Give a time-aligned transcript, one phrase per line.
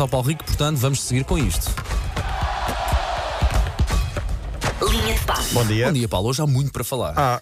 [0.00, 1.70] ao Paulo Rico, portanto, vamos seguir com isto.
[4.90, 5.52] Linha de passe.
[5.52, 5.86] Bom dia.
[5.88, 6.28] Bom dia, Paulo.
[6.30, 7.12] Hoje há muito para falar.
[7.14, 7.40] Ah,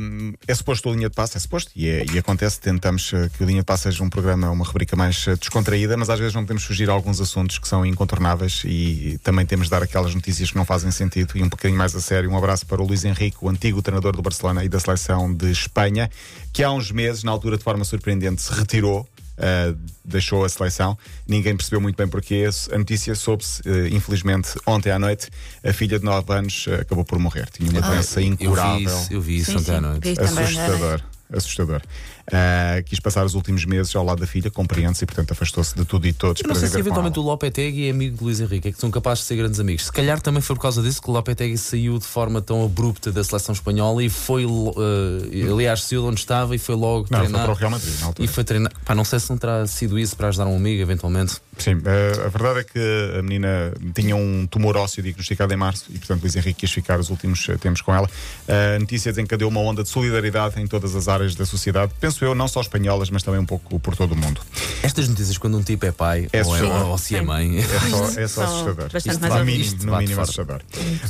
[0.00, 3.28] hum, é suposto a linha de passe, é suposto, e, é- e acontece, tentamos eh,
[3.36, 6.20] que a linha de passe seja um programa, uma rubrica mais eh, descontraída, mas às
[6.20, 9.82] vezes não podemos fugir a alguns assuntos que são incontornáveis e também temos de dar
[9.82, 12.30] aquelas notícias que não fazem sentido e um bocadinho mais a sério.
[12.30, 15.50] Um abraço para o Luís Henrique, o antigo treinador do Barcelona e da seleção de
[15.50, 16.08] Espanha,
[16.52, 19.04] que há uns meses, na altura de forma surpreendente, se retirou.
[19.38, 20.98] Uh, deixou a seleção.
[21.26, 22.48] Ninguém percebeu muito bem porquê.
[22.72, 25.30] A notícia soube-se, uh, infelizmente, ontem à noite.
[25.64, 27.48] A filha de 9 anos uh, acabou por morrer.
[27.50, 28.80] Tinha uma doença eu vi incurável.
[28.80, 29.80] isso, eu vi isso Sim, ontem à sim.
[29.80, 30.14] noite.
[30.14, 30.44] Não é?
[30.44, 31.02] Assustador.
[31.32, 31.82] Assustador.
[32.28, 35.84] Uh, quis passar os últimos meses ao lado da filha, compreende-se, e portanto afastou-se de
[35.84, 37.28] tudo e todos Eu não sei se eventualmente o.
[37.28, 39.86] Lopetegui é amigo de Luís Henrique, é que são capazes de ser grandes amigos.
[39.86, 43.12] Se calhar também foi por causa disso que o Lopetegui saiu de forma tão abrupta
[43.12, 47.18] da seleção espanhola e foi, eh, aliás, saiu de onde estava e foi logo Não,
[47.18, 47.42] foi treinar.
[47.42, 48.24] para o Real Madrid, na altura.
[48.24, 48.72] E foi treinar.
[48.84, 51.36] Pá, não sei se não terá sido isso para ajudar um amigo, eventualmente.
[51.58, 55.86] Sim, uh, a verdade é que a menina tinha um tumor ósseo diagnosticado em março
[55.90, 58.06] e, portanto, Luís Henrique quis ficar os últimos uh, tempos com ela.
[58.06, 62.17] Uh, a notícia desencadeou uma onda de solidariedade em todas as áreas da sociedade, penso
[62.24, 64.40] eu, não só espanholas, mas também um pouco por todo o mundo.
[64.82, 67.62] Estas notícias, quando um tipo é pai É ou, é, ou se é mãe, É
[67.90, 68.88] só, é só assustador.
[68.90, 70.40] bastante Isto mais no mínimo, Isto no mínimo forte.
[70.40, 70.60] assustador.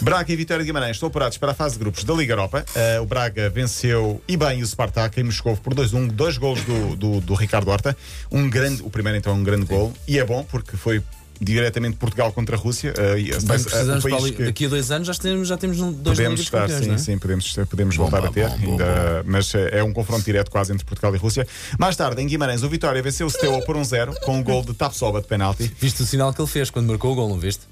[0.03, 2.65] Braga e Vitória de Guimarães estão apurados para a fase de grupos da Liga Europa.
[2.75, 6.97] Uh, o Braga venceu e bem o Spartak em Moscou por 2-1, dois golos do,
[6.97, 7.97] do, do Ricardo Horta.
[8.31, 11.03] Um grande, o primeiro então é um grande gol e é bom porque foi
[11.41, 12.93] diretamente Portugal contra a Rússia.
[12.93, 16.17] Uh, Bem, o precisamos país que- daqui a dois anos já temos, já temos dois
[16.17, 16.99] Podemos estar, Campeões, sim, é?
[16.99, 20.25] sim, podemos, podemos Bom, voltar bom, a ter, bom, ainda, mas eh, é um confronto
[20.25, 21.47] direto quase entre Portugal e Rússia.
[21.79, 24.75] Mais tarde, em Guimarães, o Vitória venceu o Steaua por 1-0 com um gol de
[24.75, 25.73] Tapsoba de penalti.
[25.81, 27.63] Viste o sinal que ele fez quando marcou o gol, não viste?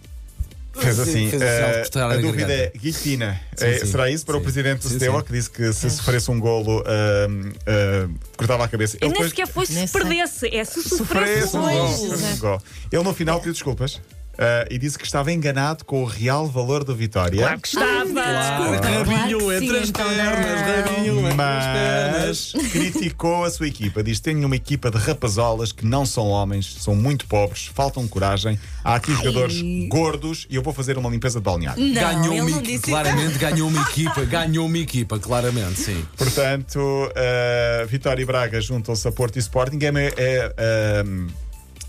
[0.81, 1.31] Fez assim.
[1.31, 3.41] Fez o de eh, cortar a a dúvida é guilhotina.
[3.57, 4.45] Sim, Eh, será isso para o Sim.
[4.45, 7.27] presidente do Steaua que disse que se sofresse um golo ah,
[7.67, 8.97] ah, cortava a cabeça?
[8.97, 11.85] E Ele nem depois sequer foi se perdesse, é se sofresse um gol.
[11.85, 11.97] hoje.
[11.97, 12.63] sofresse um gol.
[12.93, 14.01] Ele no final pediu desculpas.
[14.39, 17.41] Ah, e disse que estava enganado com o real valor do Vitória.
[17.41, 17.87] Claro que estava.
[17.97, 22.53] Rabinho Claro que entre sim, as então pernas, rabinho entre as pernas.
[22.55, 24.03] Mas criticou a sua equipa.
[24.03, 28.59] Diz: Tenho uma equipa de rapazolas que não são homens, são muito pobres, faltam coragem.
[28.85, 31.83] Há aqui jogadores gordos e eu vou fazer uma limpeza de balneário.
[31.83, 36.05] Não, ganhou uma não equi- disse claramente ganhou uma equipa, ganhou uma equipa, claramente, sim.
[36.17, 39.79] Portanto, uh, Vitória e Braga juntam-se a Porto e Sporting.
[39.83, 41.27] É, é, é, um,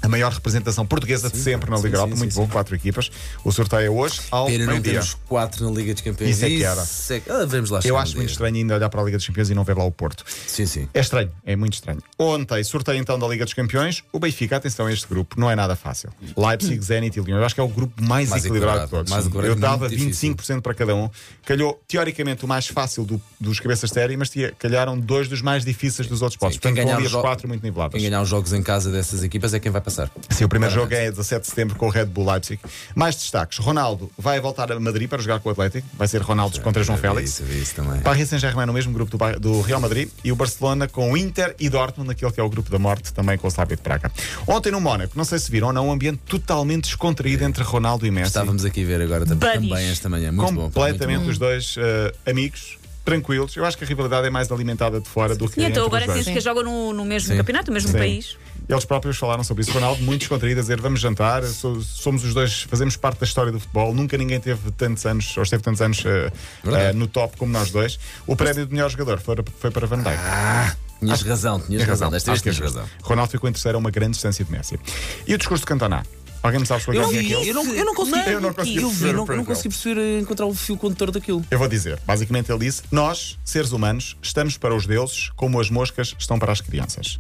[0.07, 2.16] a maior representação portuguesa de sempre na Liga Europa.
[2.16, 3.09] Muito bom, quatro equipas.
[3.44, 4.94] O sorteio é hoje ao Pena não meio-dia.
[4.94, 6.35] temos quatro na Liga dos Campeões.
[6.35, 6.81] Isso é que era.
[6.81, 8.31] É que- Ah, vamos lá Eu chegar acho muito dia.
[8.34, 10.23] estranho ainda olhar para a Liga dos Campeões e não ver lá o Porto.
[10.47, 10.88] Sim, sim.
[10.94, 12.00] É estranho, é muito estranho.
[12.18, 14.03] Ontem, sorteio então da Liga dos Campeões.
[14.12, 16.09] O Benfica, atenção a este grupo, não é nada fácil.
[16.35, 17.38] Leipzig, Zenit e Lyon.
[17.38, 19.12] Eu acho que é o grupo mais, Mais equilibrado, equilibrado, de todos.
[19.12, 20.29] mais equilibrado, Eu dava muito difícil.
[20.31, 21.09] 25% para cada um.
[21.45, 25.41] Calhou, teoricamente, o mais fácil do- dos cabeças de série, mas tinha- calharam dois dos
[25.41, 26.57] mais difíceis dos outros potes.
[26.57, 27.94] quem Portanto, ganhar ali os as jo- quatro muito niveladas.
[28.00, 29.96] Quem ganhar os jogos em casa dessas equipas é quem vai passar.
[30.29, 32.59] Sim, o primeiro jogo é 17 de setembro com o Red Bull Leipzig.
[32.95, 35.87] Mais destaques: Ronaldo vai voltar a Madrid para jogar com o Atlético.
[35.93, 37.39] Vai ser Ronaldo contra João Félix.
[37.39, 38.01] Isso, isso também.
[38.01, 41.55] Paris Saint-Germain no mesmo grupo do, do Real Madrid e o Barcelona com o Inter
[41.59, 44.11] e Dortmund, naquele que é o grupo da morte, também com o Slavia de Praga.
[44.47, 48.05] Ontem no Mónaco, não sei se viram ou não, um ambiente totalmente descontraído entre Ronaldo
[48.05, 48.27] e Messi.
[48.27, 50.31] Estávamos aqui a ver agora também, também esta manhã.
[50.31, 50.61] Muito bom.
[50.63, 53.55] completamente muito os dois eh, amigos, tranquilos.
[53.55, 56.05] Eu acho que a rivalidade é mais alimentada de fora do que E então agora
[56.21, 57.37] sim que jogam no, no mesmo Sim.
[57.37, 57.97] campeonato, no mesmo Sim.
[57.97, 58.37] país.
[58.68, 59.72] Eles próprios falaram sobre isso.
[59.72, 63.51] Ronaldo, muito descontraído, a dizer vamos jantar, so- somos os dois, fazemos parte da história
[63.51, 63.94] do futebol.
[63.94, 66.31] Nunca ninguém teve tantos anos, ou esteve tantos anos eh,
[66.63, 66.85] Verdade.
[66.90, 68.00] eh, no top como nós dois.
[68.25, 70.18] O prémio de melhor jogador foi, foi para Van Dijk.
[70.18, 72.09] Ah, tinhas razão, tinhas razão.
[72.12, 72.90] Desta vez Acho é tinhas razão.
[73.03, 74.79] Ronaldo ficou em terceiro a uma grande distância de Messi.
[75.28, 76.03] E o discurso de Cantona?
[76.44, 78.29] Alguém me sabe explicar Eu, o que é eu, não, eu não consegui.
[78.29, 81.44] Eu não consegui eu vi, perceber não, não consegui perceber, encontrar o fio condutor daquilo.
[81.50, 85.69] Eu vou dizer, basicamente ele disse: Nós, seres humanos, estamos para os deuses como as
[85.69, 87.19] moscas estão para as crianças.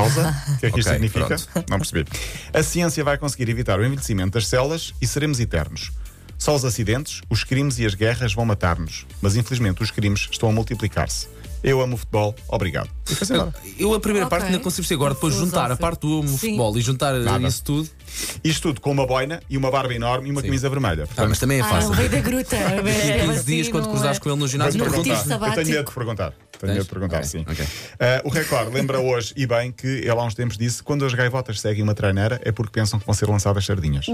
[0.00, 0.36] Pausa.
[0.54, 1.36] O que é que isto Ok, significa?
[1.68, 2.04] Não percebi.
[2.52, 5.90] A ciência vai conseguir evitar o envelhecimento das células e seremos eternos.
[6.38, 9.06] Só os acidentes, os crimes e as guerras vão matar-nos.
[9.20, 11.28] Mas infelizmente os crimes estão a multiplicar-se.
[11.62, 12.88] Eu amo o futebol, obrigado.
[13.10, 13.54] E embora.
[13.78, 14.38] Eu a primeira Ok.
[14.38, 14.94] parte ainda consigo.
[14.94, 16.38] Agora, depois juntar a parte do amo Sim.
[16.38, 17.46] futebol e juntar Nada.
[17.46, 17.90] isso tudo.
[18.42, 21.02] Isto tudo com uma boina e uma barba enorme e uma camisa vermelha.
[21.02, 21.90] Ah, Portanto, mas também é Ah, é fácil.
[21.90, 22.56] o rei da gruta.
[22.56, 25.10] Daqui a 15 dias, quando cruzares com ele no ginásio, No perguntar.
[25.48, 26.32] Eu tenho medo de perguntar.
[26.60, 27.44] Tenho medo de perguntar, Ok, sim.
[27.48, 27.66] ok.
[27.98, 31.14] Ah, o Record lembra hoje, e bem, que ele há uns tempos disse: quando as
[31.14, 34.06] gaivotas seguem uma treineira é porque pensam que vão ser lançadas sardinhas.
[34.08, 34.12] o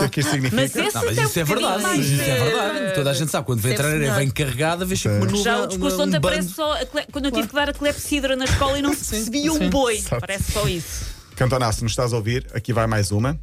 [0.00, 0.60] que é que isto significa?
[0.62, 1.82] Mas esse Não, mas isso é um verdade.
[1.82, 2.94] mais Isso é de- verdade.
[2.94, 3.46] Toda a gente sabe.
[3.46, 4.16] Quando vem Sim, treinar senhor.
[4.16, 5.42] vem carregada, vê sempre uma nuvem.
[5.42, 6.28] Já o discurso um ontem bando.
[6.28, 6.72] parece só.
[6.74, 9.70] a Quando eu tive que dar a clepsidra na escola e não se percebia um
[9.70, 10.02] boi.
[10.20, 11.06] Parece só isso.
[11.36, 13.38] Cantona, se nos estás a ouvir, aqui vai mais uma.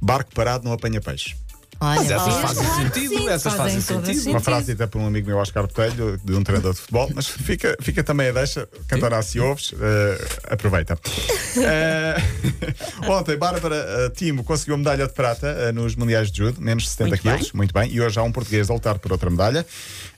[0.00, 1.36] Barco parado não apanha peixe.
[1.84, 4.30] Olha, Mas essas olha, fazem claro que sentido, sim, essas fazem todo sentido.
[4.30, 7.26] Uma frase dita por um amigo meu, Oscar Botelho, de um treinador de futebol, mas
[7.26, 8.68] fica, fica também a deixa.
[8.88, 10.98] Cantará se ouves, eh, aproveita.
[11.56, 12.16] Eh,
[13.08, 17.08] ontem, Bárbara eh, Timo conseguiu medalha de prata eh, nos Mundiais de Judo, menos 70
[17.10, 17.92] Muito quilos, muito bem.
[17.92, 19.64] E hoje há um português a lutar por outra medalha.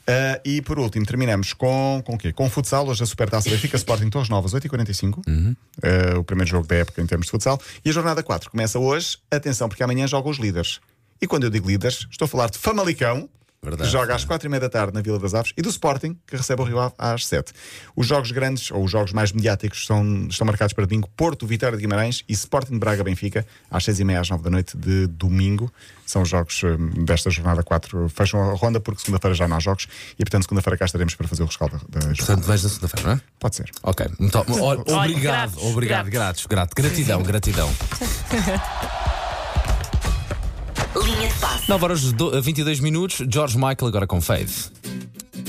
[0.07, 2.31] Eh, e por último, terminamos com, com o quê?
[2.31, 5.55] Com o futsal, hoje a Supertaça Benfica Sporting Torres Novas, 8h45.
[5.83, 7.59] Eh, o primeiro jogo da época em termos de futsal.
[7.83, 9.17] E a jornada 4 começa hoje.
[9.29, 10.79] Atenção, porque amanhã jogam os líderes.
[11.21, 13.29] E quando eu digo líderes, estou a falar de Famalicão.
[13.61, 13.89] Verdade.
[13.89, 16.15] que joga às quatro e meia da tarde na Vila das Aves e do Sporting,
[16.27, 17.51] que recebe o Rio Ave às sete.
[17.95, 21.75] Os jogos grandes, ou os jogos mais mediáticos, são, estão marcados para domingo: Porto, Vitória
[21.75, 24.77] de Guimarães e Sporting de Braga Benfica, às seis e meia às nove da noite
[24.77, 25.71] de domingo.
[26.05, 28.07] São os jogos hum, desta jornada 4.
[28.09, 29.87] Fecham a ronda porque segunda-feira já não há jogos
[30.17, 32.15] e, portanto, segunda-feira cá estaremos para fazer o rescaldo da, da jornada.
[32.15, 33.21] Portanto, vais na segunda-feira, não é?
[33.39, 33.69] Pode ser.
[33.83, 34.05] Ok.
[34.19, 36.73] Então, obrigado, obrigado, gratos, grato.
[36.75, 37.69] Gratidão, gratidão.
[41.39, 41.69] Passe.
[41.69, 44.71] 9 horas do- 22 minutos, George Michael agora com Faith.